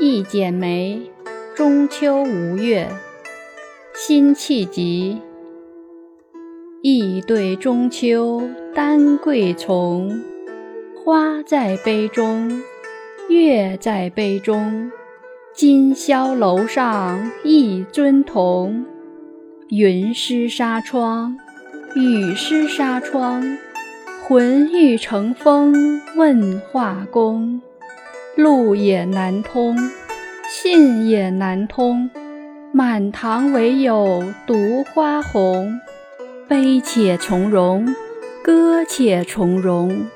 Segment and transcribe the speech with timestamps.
[0.00, 1.10] 一剪梅，
[1.56, 2.88] 中秋无月，
[3.96, 5.18] 辛弃疾。
[6.82, 10.22] 一对中秋丹桂丛，
[11.04, 12.62] 花在杯中，
[13.28, 14.88] 月在杯中。
[15.52, 18.86] 今宵楼上一尊同，
[19.70, 21.36] 云湿纱窗，
[21.96, 23.58] 雨湿纱窗。
[24.28, 27.60] 魂欲乘风问画工。
[28.38, 29.76] 路也难通，
[30.48, 32.08] 信也难通，
[32.70, 35.80] 满堂唯有独花红。
[36.46, 37.92] 悲且从容，
[38.44, 40.06] 歌且从容。